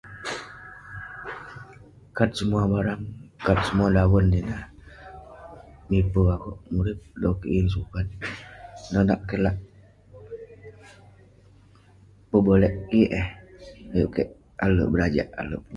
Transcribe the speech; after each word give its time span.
kat 2.17 2.31
semua 2.39 2.63
barang, 2.73 3.01
kat 3.45 3.57
semua 3.67 3.87
daven 3.95 4.35
ineh 4.39 4.63
mipe 5.89 6.21
akeuk 6.35 6.59
murip 6.73 6.99
loh 7.21 7.33
kik 7.39 7.53
yeng 7.55 7.69
sukat 7.75 8.07
nonak 8.93 9.19
kek 9.27 9.41
lah. 9.45 9.55
Pebolek 12.29 12.73
kik 12.89 13.09
eh 13.21 13.27
ayuk 13.93 14.11
kek 14.15 14.29
alek 14.65 14.87
berajak 14.93 15.29
alek. 15.41 15.63